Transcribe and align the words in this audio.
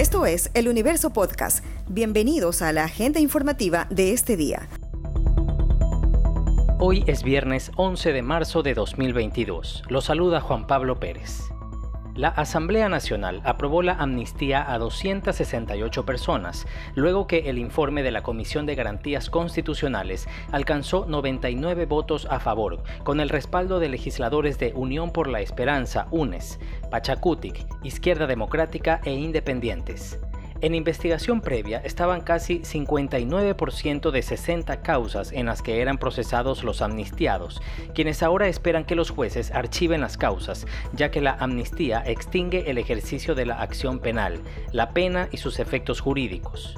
Esto 0.00 0.24
es 0.24 0.50
El 0.54 0.68
Universo 0.68 1.10
Podcast. 1.10 1.62
Bienvenidos 1.86 2.62
a 2.62 2.72
la 2.72 2.84
agenda 2.84 3.20
informativa 3.20 3.86
de 3.90 4.14
este 4.14 4.34
día. 4.34 4.66
Hoy 6.78 7.04
es 7.06 7.22
viernes 7.22 7.70
11 7.76 8.14
de 8.14 8.22
marzo 8.22 8.62
de 8.62 8.72
2022. 8.72 9.82
Lo 9.90 10.00
saluda 10.00 10.40
Juan 10.40 10.66
Pablo 10.66 10.98
Pérez. 10.98 11.42
La 12.16 12.28
Asamblea 12.28 12.88
Nacional 12.88 13.40
aprobó 13.44 13.82
la 13.82 13.92
amnistía 13.92 14.72
a 14.72 14.78
268 14.78 16.04
personas, 16.04 16.66
luego 16.94 17.26
que 17.26 17.50
el 17.50 17.58
informe 17.58 18.02
de 18.02 18.10
la 18.10 18.22
Comisión 18.22 18.66
de 18.66 18.74
Garantías 18.74 19.30
Constitucionales 19.30 20.28
alcanzó 20.50 21.06
99 21.06 21.86
votos 21.86 22.26
a 22.28 22.40
favor, 22.40 22.82
con 23.04 23.20
el 23.20 23.28
respaldo 23.28 23.78
de 23.78 23.88
legisladores 23.88 24.58
de 24.58 24.72
Unión 24.74 25.12
por 25.12 25.28
la 25.28 25.40
Esperanza, 25.40 26.08
UNES, 26.10 26.58
Pachacutic, 26.90 27.66
Izquierda 27.84 28.26
Democrática 28.26 29.00
e 29.04 29.12
Independientes. 29.14 30.18
En 30.62 30.74
investigación 30.74 31.40
previa 31.40 31.78
estaban 31.78 32.20
casi 32.20 32.60
59% 32.60 34.10
de 34.10 34.22
60 34.22 34.82
causas 34.82 35.32
en 35.32 35.46
las 35.46 35.62
que 35.62 35.80
eran 35.80 35.96
procesados 35.96 36.64
los 36.64 36.82
amnistiados, 36.82 37.62
quienes 37.94 38.22
ahora 38.22 38.46
esperan 38.46 38.84
que 38.84 38.94
los 38.94 39.10
jueces 39.10 39.52
archiven 39.52 40.02
las 40.02 40.18
causas, 40.18 40.66
ya 40.92 41.10
que 41.10 41.22
la 41.22 41.32
amnistía 41.32 42.02
extingue 42.04 42.70
el 42.70 42.76
ejercicio 42.76 43.34
de 43.34 43.46
la 43.46 43.62
acción 43.62 44.00
penal, 44.00 44.40
la 44.72 44.90
pena 44.90 45.30
y 45.32 45.38
sus 45.38 45.60
efectos 45.60 46.00
jurídicos. 46.00 46.76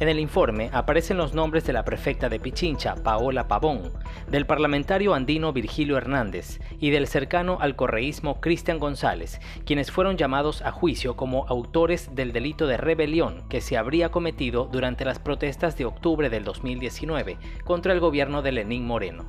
En 0.00 0.08
el 0.08 0.18
informe 0.18 0.70
aparecen 0.72 1.18
los 1.18 1.34
nombres 1.34 1.66
de 1.66 1.74
la 1.74 1.84
prefecta 1.84 2.30
de 2.30 2.40
Pichincha, 2.40 2.94
Paola 2.94 3.48
Pavón, 3.48 3.92
del 4.30 4.46
parlamentario 4.46 5.12
andino 5.12 5.52
Virgilio 5.52 5.98
Hernández 5.98 6.58
y 6.80 6.88
del 6.88 7.06
cercano 7.06 7.58
al 7.60 7.76
correísmo 7.76 8.40
Cristian 8.40 8.78
González, 8.78 9.40
quienes 9.66 9.90
fueron 9.90 10.16
llamados 10.16 10.62
a 10.62 10.72
juicio 10.72 11.16
como 11.16 11.46
autores 11.48 12.14
del 12.14 12.32
delito 12.32 12.66
de 12.66 12.78
rebelión 12.78 13.46
que 13.50 13.60
se 13.60 13.76
habría 13.76 14.08
cometido 14.08 14.70
durante 14.72 15.04
las 15.04 15.18
protestas 15.18 15.76
de 15.76 15.84
octubre 15.84 16.30
del 16.30 16.44
2019 16.44 17.36
contra 17.64 17.92
el 17.92 18.00
gobierno 18.00 18.40
de 18.40 18.52
Lenín 18.52 18.86
Moreno. 18.86 19.26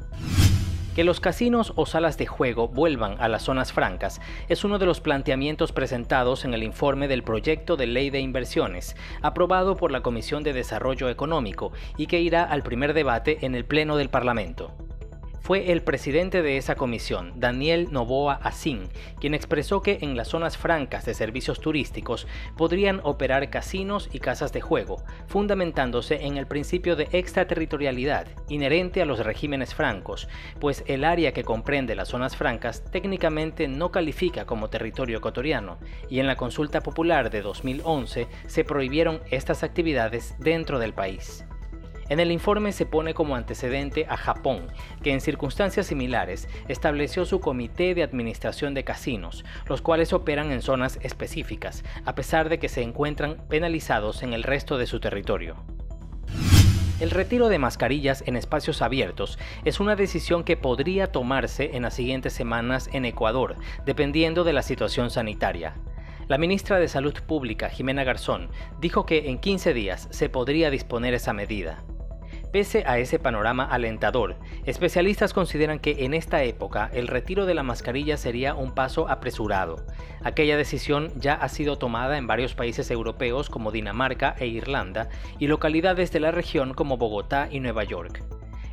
Que 0.95 1.05
los 1.05 1.21
casinos 1.21 1.71
o 1.77 1.85
salas 1.85 2.17
de 2.17 2.25
juego 2.25 2.67
vuelvan 2.67 3.15
a 3.21 3.29
las 3.29 3.43
zonas 3.43 3.71
francas 3.71 4.19
es 4.49 4.65
uno 4.65 4.77
de 4.77 4.85
los 4.85 4.99
planteamientos 4.99 5.71
presentados 5.71 6.43
en 6.43 6.53
el 6.53 6.63
informe 6.63 7.07
del 7.07 7.23
proyecto 7.23 7.77
de 7.77 7.87
ley 7.87 8.09
de 8.09 8.19
inversiones, 8.19 8.97
aprobado 9.21 9.77
por 9.77 9.93
la 9.93 10.01
Comisión 10.01 10.43
de 10.43 10.51
Desarrollo 10.51 11.07
Económico 11.07 11.71
y 11.95 12.07
que 12.07 12.19
irá 12.19 12.43
al 12.43 12.63
primer 12.63 12.93
debate 12.93 13.45
en 13.45 13.55
el 13.55 13.63
Pleno 13.63 13.95
del 13.95 14.09
Parlamento. 14.09 14.73
Fue 15.41 15.71
el 15.71 15.81
presidente 15.81 16.43
de 16.43 16.57
esa 16.57 16.75
comisión, 16.75 17.33
Daniel 17.35 17.87
Novoa 17.89 18.35
Asín, 18.43 18.83
quien 19.19 19.33
expresó 19.33 19.81
que 19.81 19.97
en 20.01 20.15
las 20.15 20.27
zonas 20.27 20.55
francas 20.55 21.03
de 21.03 21.15
servicios 21.15 21.59
turísticos 21.59 22.27
podrían 22.55 23.01
operar 23.03 23.49
casinos 23.49 24.07
y 24.13 24.19
casas 24.19 24.53
de 24.53 24.61
juego, 24.61 25.03
fundamentándose 25.25 26.27
en 26.27 26.37
el 26.37 26.45
principio 26.45 26.95
de 26.95 27.09
extraterritorialidad 27.11 28.27
inherente 28.49 29.01
a 29.01 29.05
los 29.05 29.25
regímenes 29.25 29.73
francos, 29.73 30.27
pues 30.59 30.83
el 30.85 31.03
área 31.03 31.33
que 31.33 31.43
comprende 31.43 31.95
las 31.95 32.09
zonas 32.09 32.35
francas 32.35 32.83
técnicamente 32.91 33.67
no 33.67 33.91
califica 33.91 34.45
como 34.45 34.69
territorio 34.69 35.17
ecuatoriano, 35.17 35.79
y 36.07 36.19
en 36.19 36.27
la 36.27 36.35
consulta 36.35 36.81
popular 36.81 37.31
de 37.31 37.41
2011 37.41 38.27
se 38.45 38.63
prohibieron 38.63 39.21
estas 39.31 39.63
actividades 39.63 40.35
dentro 40.37 40.77
del 40.77 40.93
país. 40.93 41.45
En 42.09 42.19
el 42.19 42.31
informe 42.31 42.71
se 42.71 42.85
pone 42.85 43.13
como 43.13 43.35
antecedente 43.35 44.05
a 44.09 44.17
Japón, 44.17 44.67
que 45.03 45.13
en 45.13 45.21
circunstancias 45.21 45.87
similares 45.87 46.47
estableció 46.67 47.25
su 47.25 47.39
comité 47.39 47.95
de 47.95 48.03
administración 48.03 48.73
de 48.73 48.83
casinos, 48.83 49.45
los 49.67 49.81
cuales 49.81 50.13
operan 50.13 50.51
en 50.51 50.61
zonas 50.61 50.99
específicas, 51.01 51.83
a 52.05 52.15
pesar 52.15 52.49
de 52.49 52.59
que 52.59 52.69
se 52.69 52.81
encuentran 52.81 53.37
penalizados 53.49 54.23
en 54.23 54.33
el 54.33 54.43
resto 54.43 54.77
de 54.77 54.87
su 54.87 54.99
territorio. 54.99 55.55
El 57.01 57.09
retiro 57.09 57.49
de 57.49 57.57
mascarillas 57.57 58.23
en 58.27 58.35
espacios 58.35 58.83
abiertos 58.83 59.39
es 59.65 59.79
una 59.79 59.95
decisión 59.95 60.43
que 60.43 60.55
podría 60.55 61.11
tomarse 61.11 61.71
en 61.73 61.81
las 61.81 61.95
siguientes 61.95 62.31
semanas 62.31 62.89
en 62.93 63.05
Ecuador, 63.05 63.55
dependiendo 63.87 64.43
de 64.43 64.53
la 64.53 64.61
situación 64.61 65.09
sanitaria. 65.09 65.73
La 66.27 66.37
ministra 66.37 66.77
de 66.79 66.87
Salud 66.87 67.15
Pública, 67.25 67.69
Jimena 67.69 68.03
Garzón, 68.03 68.49
dijo 68.79 69.07
que 69.07 69.29
en 69.31 69.39
15 69.39 69.73
días 69.73 70.07
se 70.11 70.29
podría 70.29 70.69
disponer 70.69 71.15
esa 71.15 71.33
medida. 71.33 71.83
Pese 72.51 72.83
a 72.85 72.99
ese 72.99 73.17
panorama 73.17 73.63
alentador, 73.63 74.35
especialistas 74.65 75.33
consideran 75.33 75.79
que 75.79 76.03
en 76.03 76.13
esta 76.13 76.43
época 76.43 76.89
el 76.93 77.07
retiro 77.07 77.45
de 77.45 77.53
la 77.53 77.63
mascarilla 77.63 78.17
sería 78.17 78.55
un 78.55 78.73
paso 78.73 79.07
apresurado. 79.07 79.85
Aquella 80.21 80.57
decisión 80.57 81.13
ya 81.15 81.33
ha 81.33 81.47
sido 81.47 81.77
tomada 81.77 82.17
en 82.17 82.27
varios 82.27 82.53
países 82.53 82.91
europeos 82.91 83.49
como 83.49 83.71
Dinamarca 83.71 84.35
e 84.37 84.47
Irlanda 84.47 85.07
y 85.39 85.47
localidades 85.47 86.11
de 86.11 86.19
la 86.19 86.31
región 86.31 86.73
como 86.73 86.97
Bogotá 86.97 87.47
y 87.49 87.61
Nueva 87.61 87.85
York. 87.85 88.21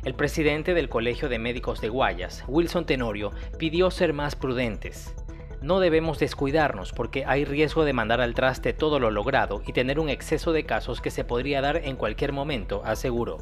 El 0.03 0.13
presidente 0.13 0.73
del 0.73 0.89
Colegio 0.89 1.29
de 1.29 1.39
Médicos 1.39 1.79
de 1.79 1.87
Guayas, 1.87 2.43
Wilson 2.47 2.85
Tenorio, 2.85 3.31
pidió 3.57 3.91
ser 3.91 4.11
más 4.11 4.35
prudentes. 4.35 5.15
No 5.61 5.79
debemos 5.81 6.19
descuidarnos 6.19 6.93
porque 6.93 7.25
hay 7.25 7.43
riesgo 7.43 7.83
de 7.83 7.91
mandar 7.91 8.21
al 8.21 8.33
traste 8.33 8.71
todo 8.71 8.99
lo 8.99 9.11
logrado 9.11 9.61
y 9.67 9.73
tener 9.73 9.99
un 9.99 10.09
exceso 10.09 10.53
de 10.53 10.63
casos 10.63 11.01
que 11.01 11.11
se 11.11 11.25
podría 11.25 11.59
dar 11.59 11.77
en 11.77 11.97
cualquier 11.97 12.31
momento, 12.31 12.81
aseguró. 12.85 13.39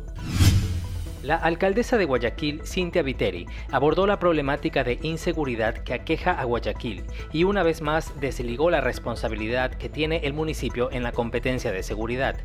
La 1.24 1.36
alcaldesa 1.36 1.98
de 1.98 2.06
Guayaquil, 2.06 2.62
Cintia 2.64 3.02
Viteri, 3.02 3.48
abordó 3.72 4.06
la 4.06 4.20
problemática 4.20 4.84
de 4.84 5.00
inseguridad 5.02 5.76
que 5.76 5.96
aqueja 5.96 6.32
a 6.32 6.44
Guayaquil 6.44 7.04
y 7.34 7.44
una 7.44 7.64
vez 7.64 7.82
más 7.82 8.20
desligó 8.20 8.70
la 8.70 8.82
responsabilidad 8.82 9.74
que 9.74 9.90
tiene 9.90 10.18
el 10.24 10.34
municipio 10.34 10.92
en 10.92 11.02
la 11.02 11.12
competencia 11.12 11.72
de 11.72 11.82
seguridad. 11.82 12.38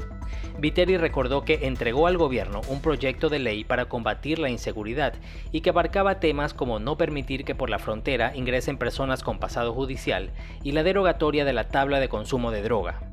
Viteri 0.58 0.96
recordó 0.96 1.44
que 1.44 1.66
entregó 1.66 2.06
al 2.06 2.16
gobierno 2.16 2.62
un 2.68 2.80
proyecto 2.80 3.28
de 3.28 3.40
ley 3.40 3.62
para 3.62 3.86
combatir 3.90 4.38
la 4.38 4.48
inseguridad 4.48 5.14
y 5.52 5.60
que 5.60 5.70
abarcaba 5.70 6.18
temas 6.18 6.54
como 6.54 6.78
no 6.78 6.96
permitir 6.96 7.44
que 7.44 7.54
por 7.54 7.68
la 7.68 7.78
frontera 7.78 8.34
ingresen 8.34 8.78
personas 8.78 9.22
con 9.22 9.38
pasado 9.38 9.74
judicial 9.74 10.30
y 10.62 10.72
la 10.72 10.82
derogatoria 10.82 11.44
de 11.44 11.52
la 11.52 11.68
tabla 11.68 12.00
de 12.00 12.08
consumo 12.08 12.50
de 12.50 12.62
droga. 12.62 13.11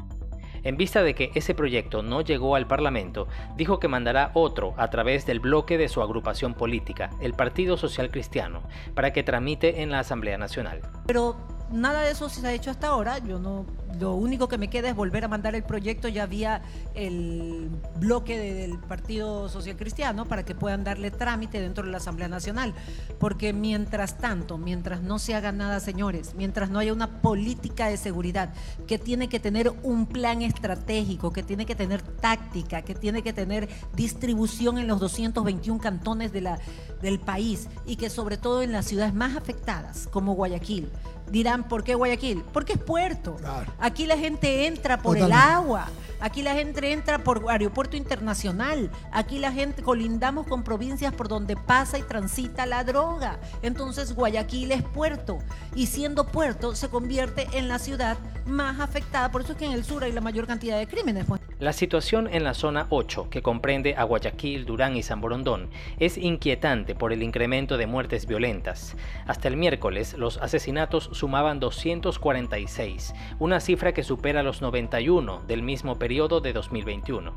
En 0.64 0.78
vista 0.78 1.04
de 1.04 1.16
que 1.16 1.32
ese 1.36 1.54
proyecto 1.54 2.04
no 2.04 2.22
llegó 2.22 2.56
al 2.56 2.68
Parlamento, 2.68 3.28
dijo 3.56 3.80
que 3.80 3.88
mandará 3.88 4.32
otro 4.34 4.74
a 4.78 4.90
través 4.90 5.26
del 5.26 5.40
bloque 5.40 5.78
de 5.78 5.90
su 5.90 6.02
agrupación 6.02 6.54
política, 6.54 7.10
el 7.22 7.34
Partido 7.34 7.78
Social 7.78 8.12
Cristiano, 8.12 8.64
para 8.94 9.14
que 9.14 9.24
tramite 9.24 9.82
en 9.82 9.92
la 9.92 10.00
Asamblea 10.00 10.38
Nacional. 10.38 10.82
Pero 11.06 11.36
nada 11.72 12.02
de 12.02 12.12
eso 12.12 12.30
se 12.30 12.46
ha 12.46 12.54
hecho 12.54 12.72
hasta 12.72 12.88
ahora. 12.88 13.20
Yo 13.20 13.40
no, 13.40 13.66
lo 14.00 14.14
único 14.14 14.48
que 14.48 14.58
me 14.58 14.70
queda 14.70 14.90
es 14.90 14.96
volver 14.96 15.26
a 15.26 15.28
mandar 15.28 15.56
el 15.56 15.64
proyecto 15.64 16.08
ya 16.08 16.26
vía 16.26 16.62
el 16.94 17.70
bloque 18.00 18.38
del 18.38 18.78
Partido 18.80 19.50
Social 19.50 19.78
Cristiano 19.78 20.26
para 20.26 20.44
que 20.44 20.56
puedan 20.56 20.84
darle 20.84 21.12
trámite 21.12 21.62
dentro 21.62 21.86
de 21.86 21.92
la 21.92 21.98
Asamblea 21.98 22.28
Nacional. 22.28 22.74
Porque 23.20 23.54
mientras 23.54 24.18
tanto, 24.18 24.58
mientras 24.58 25.02
no 25.02 25.20
se 25.20 25.36
haga 25.36 25.52
nada, 25.52 25.80
señores, 25.80 26.34
mientras 26.36 26.70
no 26.70 26.80
haya 26.80 26.94
una 26.94 27.22
política 27.22 27.88
de 27.88 27.98
seguridad 27.98 28.54
que 28.88 28.98
tiene 28.98 29.30
que 29.30 29.40
tener 29.40 29.72
un 29.84 30.06
plan 30.06 30.42
estratégico, 30.42 31.34
que 31.34 31.44
tiene 31.44 31.66
que 31.66 31.76
tener 31.76 32.02
táctica, 32.02 32.82
que 32.82 32.96
tiene 32.96 33.22
que 33.22 33.34
tener 33.34 33.70
distribución 33.96 34.78
en 34.78 34.88
los 34.88 35.00
221 35.00 35.80
cantones 35.80 36.32
de 36.32 36.42
la, 36.42 36.60
del 37.02 37.20
país 37.20 37.68
y 37.86 37.96
que 37.96 38.10
sobre 38.10 38.38
todo 38.38 38.62
en 38.62 38.72
las 38.72 38.86
ciudades 38.86 39.14
más 39.14 39.36
afectadas, 39.36 40.08
como 40.12 40.34
Guayaquil, 40.34 40.90
dirán, 41.32 41.68
¿por 41.68 41.84
qué 41.84 41.96
Guayaquil? 41.96 42.44
Porque 42.54 42.74
es 42.74 42.80
puerto. 42.80 43.38
Aquí 43.80 44.06
la 44.06 44.18
gente 44.18 44.68
entra 44.68 45.02
por 45.02 45.18
el 45.18 45.32
agua. 45.32 45.88
Aquí 46.22 46.42
la 46.42 46.54
gente 46.54 46.92
entra 46.92 47.24
por 47.24 47.50
aeropuerto 47.50 47.96
internacional. 47.96 48.92
Aquí 49.12 49.40
la 49.40 49.54
gente 49.54 49.82
colindamos 49.82 50.48
con 50.48 50.64
provincias 50.64 51.14
por 51.14 51.30
donde 51.30 51.56
pasa 51.56 51.98
y 51.98 52.04
transita 52.04 52.66
la 52.66 52.84
droga. 52.84 53.40
Entonces 53.62 54.14
Guayaquil 54.14 54.72
es 54.74 54.84
puerto. 54.84 55.40
Y 55.76 55.86
siendo 55.86 56.28
puerto 56.28 56.76
se 56.76 56.90
convierte 56.90 57.48
en 57.54 57.70
la 57.70 57.80
ciudad 57.80 58.18
más 58.46 58.82
afectada. 58.82 59.32
Por 59.32 59.42
eso 59.42 59.54
es 59.54 59.58
que 59.58 59.66
en 59.66 59.72
el 59.72 59.86
sur 59.86 60.04
hay 60.04 60.12
la 60.12 60.22
mayor 60.22 60.46
cantidad 60.46 60.78
de 60.78 60.88
crímenes. 60.88 61.26
Pues. 61.26 61.39
La 61.60 61.74
situación 61.74 62.30
en 62.32 62.46
la 62.46 62.54
zona 62.54 62.88
8, 62.90 63.30
que 63.30 63.42
comprende 63.42 63.94
a 63.98 64.06
Guayaquil, 64.06 64.66
Durán 64.66 64.96
y 64.96 65.04
San 65.04 65.20
Borondón, 65.20 65.70
es 66.00 66.18
inquietante 66.18 66.96
por 66.96 67.12
el 67.12 67.22
incremento 67.22 67.78
de 67.78 67.86
muertes 67.86 68.28
violentas. 68.28 68.96
Hasta 69.28 69.50
el 69.50 69.58
miércoles, 69.58 70.14
los 70.18 70.38
asesinatos 70.38 71.10
sumaban 71.12 71.60
246, 71.60 73.14
una 73.40 73.60
cifra 73.60 73.94
que 73.94 74.04
supera 74.04 74.42
los 74.42 74.62
91 74.62 75.42
del 75.48 75.62
mismo 75.62 76.00
periodo 76.00 76.40
de 76.40 76.54
2021. 76.54 77.34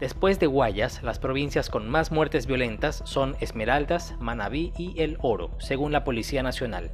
Después 0.00 0.40
de 0.40 0.48
Guayas, 0.48 1.04
las 1.04 1.20
provincias 1.20 1.70
con 1.70 1.88
más 1.88 2.10
muertes 2.10 2.46
violentas 2.46 3.00
son 3.04 3.36
Esmeraldas, 3.38 4.16
Manabí 4.18 4.72
y 4.76 5.00
El 5.00 5.18
Oro, 5.20 5.52
según 5.60 5.92
la 5.92 6.02
Policía 6.02 6.42
Nacional. 6.42 6.90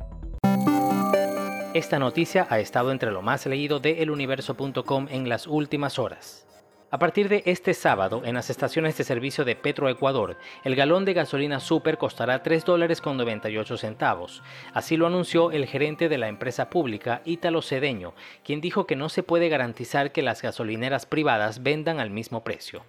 Esta 1.72 1.98
noticia 1.98 2.46
ha 2.50 2.58
estado 2.60 2.92
entre 2.92 3.10
lo 3.10 3.22
más 3.22 3.46
leído 3.46 3.80
de 3.80 4.02
eluniverso.com 4.02 5.06
en 5.10 5.30
las 5.30 5.46
últimas 5.46 5.98
horas. 5.98 6.47
A 6.90 6.98
partir 6.98 7.28
de 7.28 7.42
este 7.44 7.74
sábado, 7.74 8.22
en 8.24 8.34
las 8.34 8.48
estaciones 8.48 8.96
de 8.96 9.04
servicio 9.04 9.44
de 9.44 9.54
Petroecuador, 9.56 10.38
el 10.64 10.74
galón 10.74 11.04
de 11.04 11.12
gasolina 11.12 11.60
super 11.60 11.98
costará 11.98 12.42
3 12.42 12.64
dólares 12.64 13.02
con 13.02 13.18
98 13.18 13.76
centavos. 13.76 14.42
Así 14.72 14.96
lo 14.96 15.06
anunció 15.06 15.50
el 15.50 15.66
gerente 15.66 16.08
de 16.08 16.16
la 16.16 16.28
empresa 16.28 16.70
pública, 16.70 17.20
Ítalo 17.26 17.60
Cedeño, 17.60 18.14
quien 18.42 18.62
dijo 18.62 18.86
que 18.86 18.96
no 18.96 19.10
se 19.10 19.22
puede 19.22 19.50
garantizar 19.50 20.12
que 20.12 20.22
las 20.22 20.40
gasolineras 20.40 21.04
privadas 21.04 21.62
vendan 21.62 22.00
al 22.00 22.08
mismo 22.08 22.42
precio. 22.42 22.82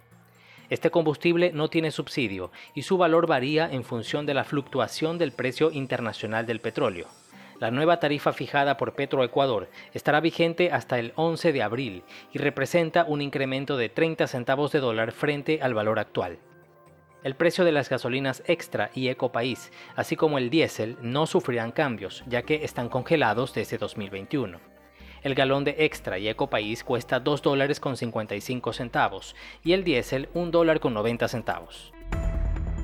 Este 0.70 0.90
combustible 0.90 1.52
no 1.52 1.68
tiene 1.68 1.90
subsidio 1.90 2.52
y 2.74 2.82
su 2.82 2.96
valor 2.96 3.26
varía 3.26 3.68
en 3.70 3.84
función 3.84 4.24
de 4.24 4.32
la 4.32 4.44
fluctuación 4.44 5.18
del 5.18 5.32
precio 5.32 5.72
internacional 5.72 6.46
del 6.46 6.62
petróleo. 6.62 7.06
La 7.60 7.70
nueva 7.70 8.00
tarifa 8.00 8.32
fijada 8.32 8.78
por 8.78 8.94
Petroecuador 8.94 9.68
estará 9.92 10.20
vigente 10.20 10.72
hasta 10.72 10.98
el 10.98 11.12
11 11.16 11.52
de 11.52 11.62
abril 11.62 12.04
y 12.32 12.38
representa 12.38 13.04
un 13.04 13.20
incremento 13.20 13.76
de 13.76 13.90
30 13.90 14.26
centavos 14.28 14.72
de 14.72 14.80
dólar 14.80 15.12
frente 15.12 15.60
al 15.60 15.74
valor 15.74 15.98
actual. 15.98 16.38
El 17.22 17.36
precio 17.36 17.66
de 17.66 17.72
las 17.72 17.90
gasolinas 17.90 18.42
extra 18.46 18.90
y 18.94 19.08
ecopaís, 19.08 19.72
así 19.94 20.16
como 20.16 20.38
el 20.38 20.48
diésel, 20.48 20.96
no 21.02 21.26
sufrirán 21.26 21.70
cambios, 21.70 22.24
ya 22.26 22.44
que 22.44 22.64
están 22.64 22.88
congelados 22.88 23.52
desde 23.52 23.76
2021. 23.76 24.58
El 25.22 25.34
galón 25.34 25.64
de 25.64 25.76
extra 25.80 26.18
y 26.18 26.28
ecopaís 26.28 26.82
cuesta 26.82 27.20
2 27.20 27.42
dólares 27.42 27.78
con 27.78 27.98
55 27.98 28.72
centavos 28.72 29.36
y 29.62 29.74
el 29.74 29.84
diésel 29.84 30.30
1 30.32 30.50
dólar 30.50 30.80
con 30.80 30.94
90 30.94 31.28
centavos. 31.28 31.92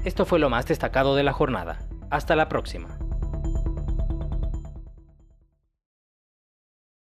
Esto 0.05 0.26
fue 0.26 0.38
lo 0.38 0.50
más 0.50 0.67
destacado 0.67 1.17
de 1.17 1.23
la 1.23 1.32
jornada. 1.32 1.78
Hasta 2.11 2.37
la 2.37 2.50
próxima. 2.50 2.99